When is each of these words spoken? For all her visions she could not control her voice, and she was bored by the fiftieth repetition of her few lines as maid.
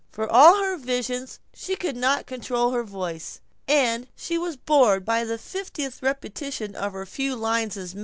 For 0.11 0.27
all 0.27 0.63
her 0.63 0.77
visions 0.77 1.37
she 1.53 1.75
could 1.75 1.95
not 1.95 2.25
control 2.25 2.71
her 2.71 2.83
voice, 2.83 3.39
and 3.67 4.07
she 4.15 4.35
was 4.35 4.57
bored 4.57 5.05
by 5.05 5.23
the 5.23 5.37
fiftieth 5.37 6.01
repetition 6.01 6.73
of 6.73 6.93
her 6.93 7.05
few 7.05 7.35
lines 7.35 7.77
as 7.77 7.93
maid. 7.93 7.99